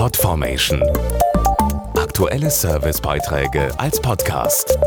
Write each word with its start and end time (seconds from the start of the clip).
Podformation. 0.00 0.82
Aktuelle 1.94 2.48
Servicebeiträge 2.50 3.68
als 3.78 4.00
Podcast. 4.00 4.78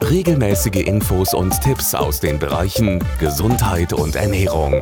Regelmäßige 0.00 0.86
Infos 0.86 1.34
und 1.34 1.60
Tipps 1.60 1.92
aus 1.92 2.20
den 2.20 2.38
Bereichen 2.38 3.02
Gesundheit 3.18 3.92
und 3.92 4.14
Ernährung. 4.14 4.80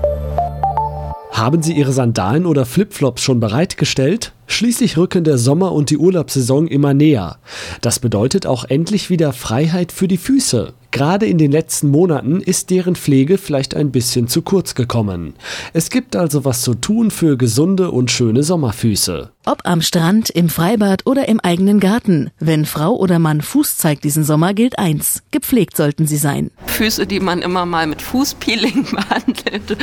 Haben 1.30 1.62
Sie 1.62 1.72
Ihre 1.72 1.94
Sandalen 1.94 2.44
oder 2.44 2.66
Flipflops 2.66 3.22
schon 3.22 3.40
bereitgestellt? 3.40 4.34
Schließlich 4.46 4.98
rücken 4.98 5.24
der 5.24 5.38
Sommer 5.38 5.72
und 5.72 5.88
die 5.88 5.96
Urlaubssaison 5.96 6.68
immer 6.68 6.92
näher. 6.92 7.38
Das 7.80 8.00
bedeutet 8.00 8.46
auch 8.46 8.66
endlich 8.66 9.08
wieder 9.08 9.32
Freiheit 9.32 9.90
für 9.90 10.06
die 10.06 10.18
Füße. 10.18 10.74
Gerade 10.94 11.26
in 11.26 11.38
den 11.38 11.50
letzten 11.50 11.88
Monaten 11.88 12.40
ist 12.40 12.70
deren 12.70 12.94
Pflege 12.94 13.36
vielleicht 13.36 13.74
ein 13.74 13.90
bisschen 13.90 14.28
zu 14.28 14.42
kurz 14.42 14.76
gekommen. 14.76 15.34
Es 15.72 15.90
gibt 15.90 16.14
also 16.14 16.44
was 16.44 16.62
zu 16.62 16.76
tun 16.76 17.10
für 17.10 17.36
gesunde 17.36 17.90
und 17.90 18.12
schöne 18.12 18.44
Sommerfüße. 18.44 19.32
Ob 19.44 19.62
am 19.64 19.82
Strand, 19.82 20.30
im 20.30 20.48
Freibad 20.48 21.04
oder 21.04 21.26
im 21.26 21.40
eigenen 21.40 21.80
Garten. 21.80 22.30
Wenn 22.38 22.64
Frau 22.64 22.94
oder 22.94 23.18
Mann 23.18 23.40
Fuß 23.40 23.76
zeigt 23.76 24.04
diesen 24.04 24.22
Sommer, 24.22 24.54
gilt 24.54 24.78
eins. 24.78 25.24
Gepflegt 25.32 25.76
sollten 25.76 26.06
sie 26.06 26.16
sein. 26.16 26.52
Füße, 26.66 27.08
die 27.08 27.18
man 27.18 27.42
immer 27.42 27.66
mal 27.66 27.88
mit 27.88 28.00
Fußpeeling 28.00 28.84
behandelt 28.92 29.76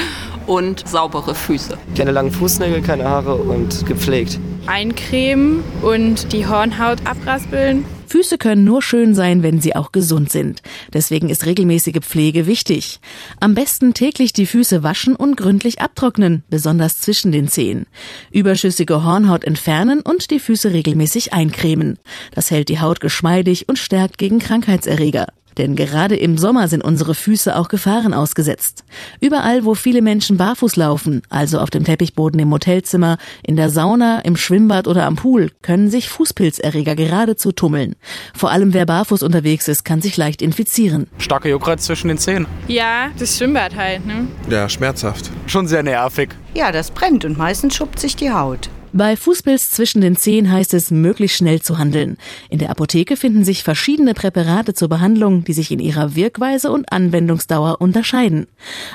und 0.48 0.88
saubere 0.88 1.36
Füße. 1.36 1.78
Keine 1.94 2.12
langen 2.12 2.32
Fußnägel, 2.32 2.82
keine 2.84 3.04
Haare 3.04 3.36
und 3.36 3.86
gepflegt. 3.86 4.40
Eincremen 4.66 5.62
und 5.82 6.32
die 6.32 6.48
Hornhaut 6.48 7.06
abraspeln. 7.06 7.84
Füße 8.12 8.38
können 8.38 8.66
nur 8.66 8.82
schön 8.82 9.16
sein, 9.16 9.42
wenn 9.42 9.62
sie 9.62 9.74
auch 9.74 9.94
gesund 9.94 10.30
sind. 10.30 10.62
Deswegen 10.92 11.30
ist 11.30 11.46
regelmäßige 11.46 12.02
Pflege 12.02 12.46
wichtig. 12.46 13.00
Am 13.40 13.56
besten 13.56 13.94
täglich 13.94 14.34
die 14.34 14.46
Füße 14.46 14.84
waschen 14.84 15.16
und 15.16 15.38
gründlich 15.38 15.80
abtrocknen, 15.80 16.44
besonders 16.50 17.00
zwischen 17.00 17.32
den 17.32 17.48
Zehen. 17.48 17.86
Überschüssige 18.30 19.06
Hornhaut 19.06 19.46
entfernen 19.46 20.02
und 20.02 20.30
die 20.30 20.40
Füße 20.40 20.74
regelmäßig 20.74 21.32
eincremen. 21.32 22.00
Das 22.36 22.52
hält 22.52 22.68
die 22.68 22.82
Haut 22.82 23.00
geschmeidig 23.00 23.70
und 23.70 23.80
stärkt 23.80 24.18
gegen 24.18 24.40
Krankheitserreger. 24.40 25.28
Denn 25.62 25.76
gerade 25.76 26.16
im 26.16 26.40
Sommer 26.40 26.68
sind 26.68 26.84
unsere 26.84 27.14
Füße 27.14 27.56
auch 27.56 27.68
Gefahren 27.68 28.16
ausgesetzt. 28.16 28.84
Überall, 29.20 29.64
wo 29.64 29.76
viele 29.76 30.02
Menschen 30.02 30.36
barfuß 30.38 30.76
laufen, 30.76 31.22
also 31.30 31.60
auf 31.60 31.70
dem 31.70 31.84
Teppichboden 31.84 32.40
im 32.40 32.52
Hotelzimmer, 32.52 33.20
in 33.44 33.58
der 33.58 33.70
Sauna, 33.70 34.22
im 34.22 34.38
Schwimmbad 34.38 34.88
oder 34.88 35.06
am 35.06 35.18
Pool, 35.18 35.52
können 35.62 35.92
sich 35.92 36.10
Fußpilzerreger 36.10 36.96
geradezu 36.96 37.52
tummeln. 37.52 37.96
Vor 38.34 38.50
allem 38.50 38.74
wer 38.74 38.88
barfuß 38.88 39.22
unterwegs 39.22 39.68
ist, 39.68 39.86
kann 39.86 40.02
sich 40.02 40.18
leicht 40.18 40.42
infizieren. 40.42 41.06
Starke 41.20 41.50
Juckreiz 41.50 41.84
zwischen 41.84 42.08
den 42.08 42.18
Zehen. 42.18 42.48
Ja, 42.68 43.12
das 43.20 43.38
Schwimmbad 43.38 43.76
halt, 43.76 44.04
ne? 44.08 44.26
Ja, 44.50 44.68
schmerzhaft. 44.68 45.30
Schon 45.46 45.68
sehr 45.68 45.84
nervig. 45.84 46.30
Ja, 46.56 46.72
das 46.72 46.90
brennt 46.90 47.24
und 47.24 47.38
meistens 47.38 47.76
schuppt 47.76 48.00
sich 48.00 48.16
die 48.16 48.32
Haut. 48.32 48.72
Bei 48.94 49.16
Fußpilz 49.16 49.70
zwischen 49.70 50.02
den 50.02 50.18
Zehen 50.18 50.52
heißt 50.52 50.74
es, 50.74 50.92
möglichst 50.92 51.38
schnell 51.38 51.62
zu 51.62 51.78
handeln. 51.78 52.18
In 52.50 52.60
der 52.60 52.70
Apotheke 52.72 53.16
finden 53.16 53.46
sich 53.46 53.64
verschiedene 53.64 54.14
Präparate 54.14 54.74
zur 54.74 54.90
Behandlung, 54.90 55.46
die 55.46 55.54
sich 55.54 55.72
in 55.72 55.80
ihrer 55.80 56.14
Wirkweise 56.16 56.70
und 56.70 56.92
Anwendungsdauer 56.92 57.80
unterscheiden. 57.80 58.48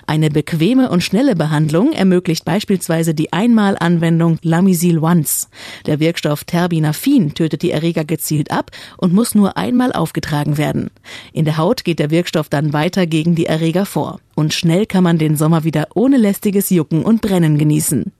Eine 0.07 0.29
bequeme 0.29 0.91
und 0.91 1.03
schnelle 1.03 1.35
Behandlung 1.35 1.93
ermöglicht 1.93 2.45
beispielsweise 2.45 3.15
die 3.15 3.33
Einmalanwendung 3.33 4.39
Lamisil 4.43 4.99
Once. 4.99 5.49
Der 5.87 5.99
Wirkstoff 5.99 6.45
Terbinafin 6.45 7.33
tötet 7.33 7.63
die 7.63 7.71
Erreger 7.71 8.05
gezielt 8.05 8.51
ab 8.51 8.73
und 8.99 9.15
muss 9.15 9.35
nur 9.35 9.57
einmal 9.57 9.95
aufgetragen 9.95 10.59
werden. 10.59 10.91
In 11.33 11.47
der 11.47 11.57
Haut 11.57 11.85
geht 11.85 12.01
der 12.01 12.11
Wirkstoff 12.11 12.51
dann 12.51 12.75
weiter 12.75 13.07
gegen 13.07 13.35
die 13.35 13.47
Erreger 13.47 13.87
vor. 13.87 14.21
Und 14.35 14.53
schnell 14.53 14.85
kann 14.85 15.05
man 15.05 15.17
den 15.17 15.39
Sommer 15.39 15.65
wieder 15.65 15.89
ohne 15.95 16.19
lästiges 16.19 16.69
Jucken 16.69 17.03
und 17.03 17.23
Brennen 17.23 17.57
genießen. 17.57 18.13